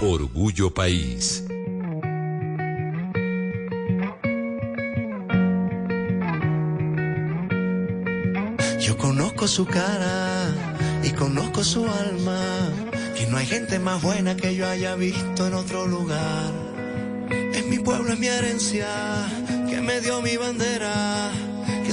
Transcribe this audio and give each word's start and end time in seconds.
Orgullo 0.00 0.74
País. 0.74 1.44
Yo 8.80 8.98
conozco 8.98 9.46
su 9.46 9.64
cara 9.64 10.48
y 11.04 11.10
conozco 11.10 11.62
su 11.62 11.86
alma, 11.86 12.40
que 13.16 13.26
no 13.28 13.36
hay 13.36 13.46
gente 13.46 13.78
más 13.78 14.02
buena 14.02 14.34
que 14.34 14.56
yo 14.56 14.68
haya 14.68 14.96
visto 14.96 15.46
en 15.46 15.54
otro 15.54 15.86
lugar. 15.86 16.52
Es 17.52 17.64
mi 17.66 17.78
pueblo, 17.78 18.12
es 18.12 18.18
mi 18.18 18.26
herencia, 18.26 18.88
que 19.68 19.80
me 19.80 20.00
dio 20.00 20.20
mi 20.20 20.36
bandera, 20.36 21.30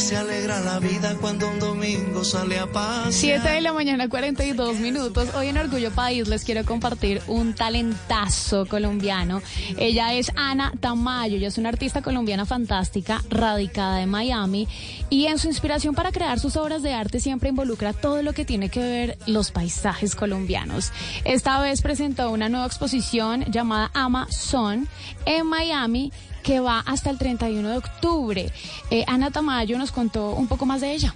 se 0.02 0.18
alegra 0.18 0.60
la 0.62 0.80
vida 0.80 1.16
cuando 1.22 1.48
un 1.48 1.60
domingo 1.60 2.24
sale 2.24 2.58
a 2.58 2.66
paz. 2.66 3.14
7 3.14 3.48
de 3.48 3.62
la 3.62 3.72
mañana, 3.72 4.10
42 4.10 4.80
minutos. 4.80 5.30
Hoy 5.36 5.50
en 5.50 5.58
Orgullo 5.60 5.92
País 5.92 6.28
les 6.28 6.44
quiero 6.44 6.66
compartir 6.66 7.22
un 7.28 7.54
talentazo 7.54 8.66
colombiano. 8.66 9.44
Ella 9.78 10.16
es 10.16 10.32
Ana 10.36 10.74
Tamayo, 10.80 11.38
ella 11.38 11.50
es 11.50 11.60
una 11.60 11.70
artista 11.70 12.02
colombiana 12.02 12.46
fantástica, 12.48 13.22
radicada 13.30 14.02
en 14.02 14.10
Miami. 14.10 14.68
Y 15.12 15.28
en 15.28 15.38
su 15.38 15.48
inspiración 15.48 15.94
para 15.94 16.12
crear 16.12 16.40
sus 16.40 16.58
obras 16.58 16.82
de 16.82 16.94
arte 16.94 17.20
siempre 17.20 17.50
involucra 17.50 17.94
todo 17.94 18.24
lo 18.24 18.34
que 18.34 18.44
tiene 18.44 18.70
que 18.70 18.80
ver 18.80 19.18
los 19.28 19.52
paisajes 19.52 20.16
colombianos. 20.16 20.92
Esta 21.26 21.62
vez 21.62 21.84
presentó 21.84 22.32
una 22.32 22.50
nueva 22.50 22.66
exposición 22.66 23.46
llamada 23.52 23.92
Amazon 23.94 24.88
en 25.26 25.46
Miami 25.46 26.12
que 26.42 26.60
va 26.60 26.80
hasta 26.80 27.10
el 27.10 27.18
31 27.18 27.70
de 27.70 27.78
octubre. 27.78 28.52
Eh, 28.90 29.04
Ana 29.08 29.32
Tamayo 29.32 29.78
nos 29.78 29.92
contó 29.92 30.32
un 30.32 30.48
poco 30.48 30.66
más 30.66 30.82
de 30.82 30.94
ella. 30.94 31.14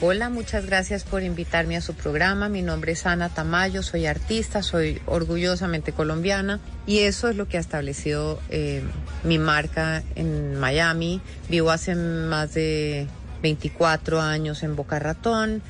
Hola, 0.00 0.28
muchas 0.28 0.66
gracias 0.66 1.04
por 1.04 1.22
invitarme 1.22 1.76
a 1.76 1.80
su 1.80 1.94
programa. 1.94 2.48
Mi 2.48 2.62
nombre 2.62 2.92
es 2.92 3.06
Ana 3.06 3.28
Tamayo, 3.28 3.82
soy 3.82 4.06
artista, 4.06 4.62
soy 4.62 5.00
orgullosamente 5.06 5.92
colombiana 5.92 6.58
y 6.84 6.98
eso 7.00 7.28
es 7.28 7.36
lo 7.36 7.46
que 7.46 7.58
ha 7.58 7.60
establecido 7.60 8.40
eh, 8.50 8.82
mi 9.22 9.38
marca 9.38 10.02
en 10.16 10.58
Miami. 10.58 11.20
Vivo 11.48 11.70
hace 11.70 11.94
más 11.94 12.54
de 12.54 13.06
24 13.42 14.20
años 14.20 14.64
en 14.64 14.74
Boca 14.74 14.98
Ratón 14.98 15.62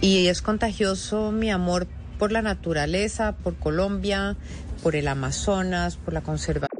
y 0.00 0.26
es 0.26 0.42
contagioso 0.42 1.30
mi 1.30 1.50
amor 1.50 1.86
por 2.18 2.32
la 2.32 2.42
naturaleza, 2.42 3.32
por 3.32 3.56
Colombia, 3.56 4.36
por 4.82 4.96
el 4.96 5.06
Amazonas, 5.06 5.96
por 5.96 6.12
la 6.12 6.22
conservación. 6.22 6.79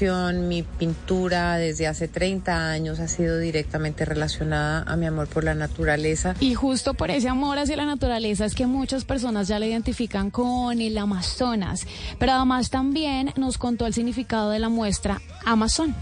Mi 0.00 0.62
pintura 0.62 1.56
desde 1.56 1.88
hace 1.88 2.06
30 2.06 2.70
años 2.70 3.00
ha 3.00 3.08
sido 3.08 3.38
directamente 3.38 4.04
relacionada 4.04 4.84
a 4.86 4.96
mi 4.96 5.06
amor 5.06 5.26
por 5.26 5.42
la 5.42 5.54
naturaleza. 5.54 6.36
Y 6.38 6.54
justo 6.54 6.94
por 6.94 7.10
ese 7.10 7.28
amor 7.28 7.58
hacia 7.58 7.76
la 7.76 7.84
naturaleza 7.84 8.44
es 8.44 8.54
que 8.54 8.66
muchas 8.66 9.04
personas 9.04 9.48
ya 9.48 9.58
la 9.58 9.66
identifican 9.66 10.30
con 10.30 10.80
el 10.80 10.96
Amazonas. 10.98 11.84
Pero 12.20 12.32
además 12.32 12.70
también 12.70 13.32
nos 13.36 13.58
contó 13.58 13.86
el 13.86 13.94
significado 13.94 14.50
de 14.50 14.60
la 14.60 14.68
muestra 14.68 15.20
Amazon. 15.44 15.96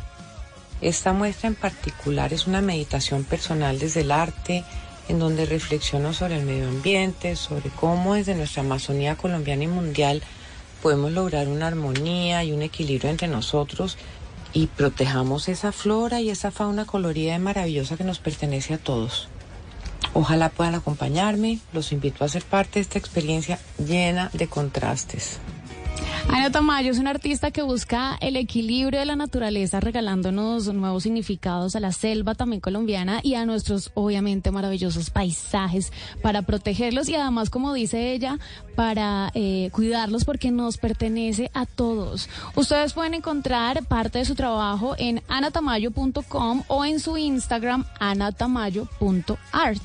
Esta 0.82 1.14
muestra 1.14 1.48
en 1.48 1.54
particular 1.54 2.34
es 2.34 2.46
una 2.46 2.60
meditación 2.60 3.24
personal 3.24 3.78
desde 3.78 4.02
el 4.02 4.10
arte, 4.10 4.62
en 5.08 5.18
donde 5.18 5.46
reflexiono 5.46 6.12
sobre 6.12 6.38
el 6.38 6.44
medio 6.44 6.68
ambiente, 6.68 7.34
sobre 7.34 7.70
cómo 7.70 8.14
desde 8.14 8.34
nuestra 8.34 8.62
Amazonía 8.62 9.16
colombiana 9.16 9.64
y 9.64 9.68
mundial 9.68 10.22
podemos 10.82 11.12
lograr 11.12 11.48
una 11.48 11.66
armonía 11.66 12.44
y 12.44 12.52
un 12.52 12.62
equilibrio 12.62 13.10
entre 13.10 13.28
nosotros 13.28 13.96
y 14.52 14.68
protejamos 14.68 15.48
esa 15.48 15.72
flora 15.72 16.20
y 16.20 16.30
esa 16.30 16.50
fauna 16.50 16.86
colorida 16.86 17.34
y 17.34 17.38
maravillosa 17.38 17.96
que 17.96 18.04
nos 18.04 18.18
pertenece 18.18 18.74
a 18.74 18.78
todos. 18.78 19.28
Ojalá 20.14 20.48
puedan 20.48 20.74
acompañarme, 20.74 21.58
los 21.72 21.92
invito 21.92 22.24
a 22.24 22.28
ser 22.28 22.42
parte 22.42 22.74
de 22.74 22.80
esta 22.80 22.98
experiencia 22.98 23.58
llena 23.78 24.30
de 24.32 24.46
contrastes. 24.46 25.40
Ana 26.28 26.50
Tamayo 26.50 26.90
es 26.90 26.98
una 26.98 27.10
artista 27.10 27.52
que 27.52 27.62
busca 27.62 28.16
el 28.20 28.36
equilibrio 28.36 28.98
de 28.98 29.06
la 29.06 29.14
naturaleza, 29.14 29.78
regalándonos 29.78 30.66
nuevos 30.74 31.04
significados 31.04 31.76
a 31.76 31.80
la 31.80 31.92
selva 31.92 32.34
también 32.34 32.60
colombiana 32.60 33.20
y 33.22 33.34
a 33.34 33.46
nuestros, 33.46 33.92
obviamente, 33.94 34.50
maravillosos 34.50 35.10
paisajes 35.10 35.92
para 36.22 36.42
protegerlos 36.42 37.08
y 37.08 37.14
además, 37.14 37.48
como 37.48 37.72
dice 37.72 38.12
ella, 38.12 38.38
para 38.74 39.30
eh, 39.34 39.70
cuidarlos 39.72 40.24
porque 40.24 40.50
nos 40.50 40.78
pertenece 40.78 41.50
a 41.54 41.64
todos. 41.64 42.28
Ustedes 42.56 42.92
pueden 42.92 43.14
encontrar 43.14 43.84
parte 43.84 44.18
de 44.18 44.24
su 44.24 44.34
trabajo 44.34 44.96
en 44.98 45.22
anatamayo.com 45.28 46.64
o 46.66 46.84
en 46.84 46.98
su 46.98 47.16
Instagram 47.16 47.84
anatamayo.art. 48.00 49.82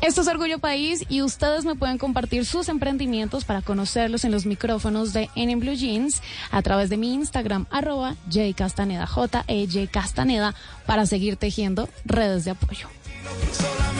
Esto 0.00 0.20
es 0.20 0.28
Orgullo 0.28 0.58
País 0.58 1.04
y 1.08 1.22
ustedes 1.22 1.64
me 1.64 1.76
pueden 1.76 1.96
compartir 1.96 2.44
sus 2.44 2.68
emprendimientos 2.68 3.44
para 3.44 3.62
conocerlos 3.62 4.24
en 4.24 4.32
los 4.32 4.44
micrófonos 4.44 5.14
de 5.14 5.30
En 5.34 5.58
Blue 5.58 5.73
Jeans 5.76 6.22
a 6.50 6.62
través 6.62 6.88
de 6.88 6.96
mi 6.96 7.14
Instagram, 7.14 7.66
arroba 7.70 8.16
jcastaneda, 8.28 9.06
j 9.06 9.44
e 9.48 9.66
-J 9.66 9.88
Castaneda, 9.90 10.54
para 10.86 11.06
seguir 11.06 11.36
tejiendo 11.36 11.88
redes 12.04 12.44
de 12.44 12.52
apoyo. 12.52 12.88
Y 13.24 13.94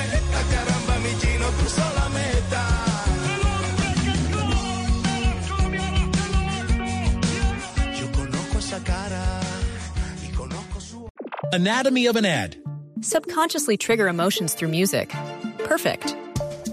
Anatomy 11.55 12.09
of 12.09 12.17
an 12.17 12.25
ad. 12.25 12.57
Subconsciously 13.01 13.77
trigger 13.77 14.09
emotions 14.09 14.55
through 14.55 14.71
music. 14.71 15.15
Perfect. 15.59 16.17